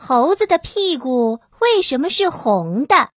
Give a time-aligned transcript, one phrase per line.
[0.00, 3.08] 猴子的屁股为什么是红的？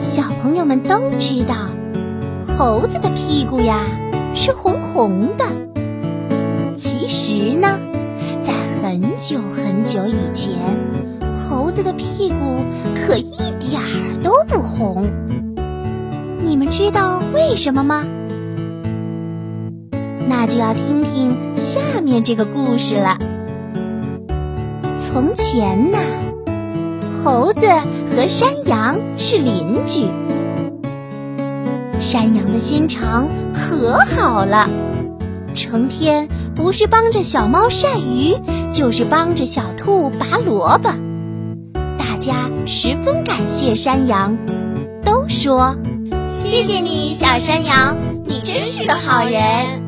[0.00, 1.54] 小朋友们都知道，
[2.48, 3.84] 猴子的屁股呀
[4.34, 5.44] 是红红的。
[6.74, 7.78] 其实呢，
[8.42, 8.52] 在
[8.82, 10.58] 很久很久以前，
[11.48, 12.56] 猴子的屁股
[12.96, 15.06] 可一点儿都不红。
[16.42, 18.04] 你们知道为什么吗？
[20.28, 23.18] 那就要听听下面这个故事了。
[25.00, 25.98] 从前呢，
[27.24, 27.66] 猴子
[28.10, 30.06] 和山羊是邻居。
[31.98, 34.68] 山羊的心肠可好了，
[35.54, 38.36] 成天不是帮着小猫晒鱼，
[38.70, 40.90] 就是帮着小兔拔萝卜。
[41.98, 44.36] 大家十分感谢山羊，
[45.04, 45.74] 都说
[46.44, 49.87] ：“谢谢你，小山羊，你真是个好人。”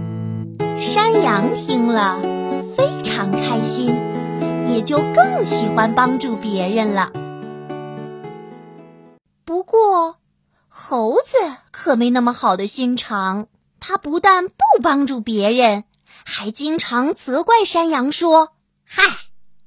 [0.81, 2.19] 山羊听了
[2.75, 3.95] 非常开心，
[4.67, 7.13] 也就更喜欢帮助别人了。
[9.45, 10.17] 不过，
[10.69, 11.37] 猴子
[11.71, 15.85] 可没那么好的心肠，他不但不帮助别人，
[16.25, 18.55] 还经常责怪山羊说
[18.89, 19.03] ：“嗨，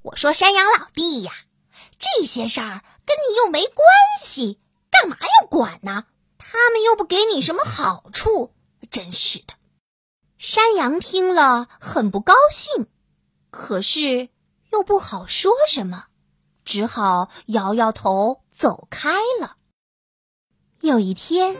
[0.01, 1.31] 我说山羊老弟呀，
[1.99, 3.85] 这些事儿跟你又没关
[4.19, 4.57] 系，
[4.89, 6.05] 干嘛要管呢？
[6.39, 8.51] 他们又不给你什么好处，
[8.89, 9.53] 真是的。”
[10.45, 12.87] 山羊听了很不高兴，
[13.49, 14.27] 可是
[14.73, 16.07] 又不好说什么，
[16.65, 19.55] 只好摇摇头走开了。
[20.81, 21.55] 有一天，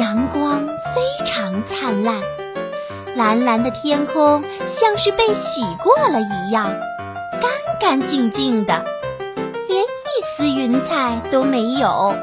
[0.00, 2.24] 阳光非常灿烂，
[3.14, 6.68] 蓝蓝的天空像是被洗过了一样，
[7.40, 8.84] 干干净净的，
[9.68, 9.86] 连一
[10.36, 12.16] 丝云彩都没有。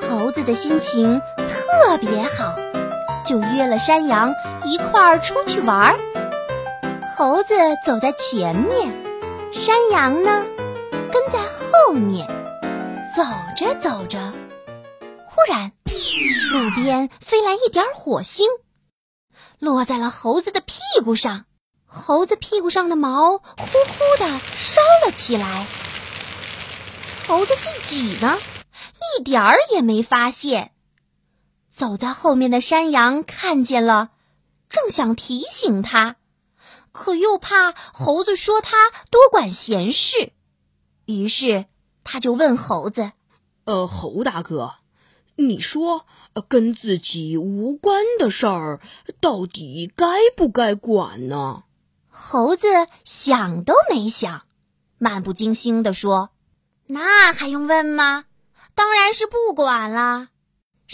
[0.00, 2.56] 猴子的心情特别好。
[3.32, 5.98] 就约了山羊一块儿出去玩儿。
[7.16, 8.92] 猴子走在前面，
[9.50, 10.44] 山羊呢
[11.10, 12.28] 跟在后面。
[13.16, 13.22] 走
[13.56, 14.34] 着走着，
[15.24, 15.72] 忽然
[16.52, 18.46] 路边飞来一点火星，
[19.58, 21.46] 落在了猴子的屁股上。
[21.86, 25.66] 猴子屁股上的毛呼呼的烧了起来。
[27.26, 28.36] 猴子自己呢，
[29.16, 30.71] 一点儿也没发现。
[31.74, 34.10] 走在后面的山羊看见了，
[34.68, 36.16] 正想提醒他，
[36.92, 40.32] 可又怕猴子说他多管闲事，
[41.06, 41.64] 于是
[42.04, 43.12] 他就问猴子
[43.64, 44.74] ：“呃，猴大哥，
[45.36, 46.04] 你说
[46.48, 48.80] 跟自己无关的事儿，
[49.20, 50.06] 到底该
[50.36, 51.64] 不该管呢？”
[52.14, 52.66] 猴子
[53.04, 54.42] 想都没想，
[54.98, 56.28] 漫不经心地说
[56.86, 58.26] ：“那还用问吗？
[58.74, 60.28] 当然是不管啦。”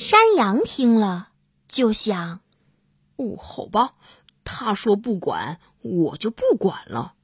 [0.00, 1.31] 山羊听了，
[1.66, 2.38] 就想
[3.19, 3.94] ：“哦，好吧，
[4.44, 7.14] 他说不管，我就不管了。”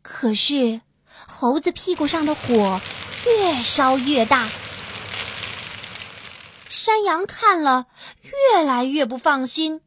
[0.00, 0.82] 可是，
[1.26, 2.80] 猴子屁股上的火
[3.26, 4.52] 越烧越大，
[6.68, 7.88] 山羊看了
[8.22, 9.80] 越来越不放心，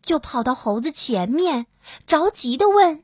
[0.00, 1.66] 就跑到猴子前面，
[2.06, 3.02] 着急的问：“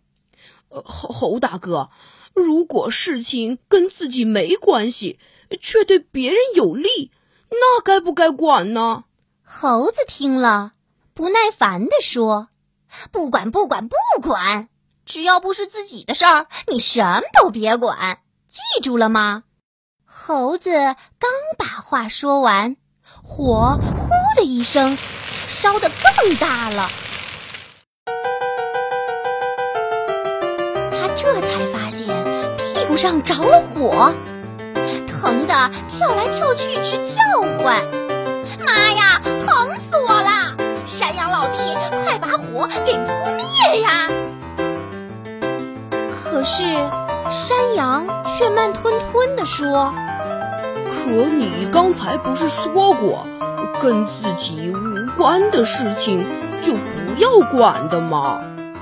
[0.71, 1.91] 呃，猴猴大哥，
[2.35, 5.19] 如果事情跟自己没关系，
[5.61, 7.11] 却对别人有利？”
[7.51, 9.05] 那该不该管呢？
[9.45, 10.73] 猴子听了，
[11.15, 12.49] 不耐烦地说
[13.11, 14.69] ：“不管，不管，不管！
[15.07, 18.19] 只要不是自己的事儿，你什么都别管。
[18.49, 19.45] 记住了吗？”
[20.05, 22.77] 猴子刚把话说完，
[23.23, 24.99] 火呼的一声，
[25.47, 26.91] 烧得更大了。
[30.91, 32.07] 他这才发现
[32.59, 34.13] 屁股上着了火。
[35.21, 37.17] 疼的跳来跳去直叫
[37.59, 37.85] 唤，
[38.65, 40.55] 妈呀，疼死我了！
[40.85, 41.59] 山羊老弟，
[42.05, 44.09] 快把火给扑灭呀！
[46.11, 46.63] 可是
[47.31, 49.93] 山羊却慢吞吞地说
[50.87, 53.27] ：“可你刚才不是说过，
[53.83, 56.27] 跟自己无关的事情
[56.63, 58.41] 就不要管的吗？”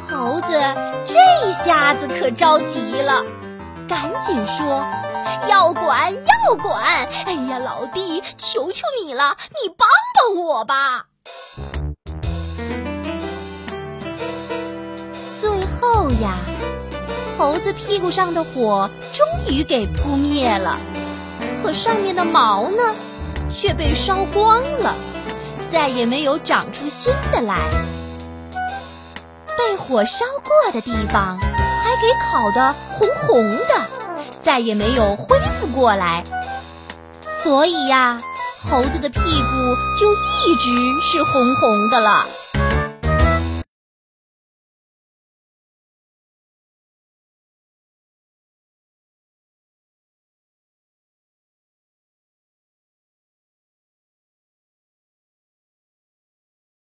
[0.08, 0.52] 猴子
[1.06, 3.25] 这下子可着急了，
[3.88, 4.84] 赶紧说。
[5.49, 6.82] 要管要管！
[7.26, 11.06] 哎呀，老弟，求求你了，你帮帮我吧！
[15.40, 16.34] 最后呀，
[17.38, 20.78] 猴子屁股上的火终于给扑灭了，
[21.62, 22.94] 可上面的毛呢，
[23.52, 24.94] 却被烧光了，
[25.72, 27.58] 再也没有长出新的来。
[29.58, 34.06] 被火烧过的地方，还给烤得红红的。
[34.46, 36.22] 再也没有恢复过来，
[37.43, 38.16] 所以呀，
[38.70, 40.12] 猴子的屁股就
[40.46, 40.70] 一直
[41.02, 42.25] 是红红的了。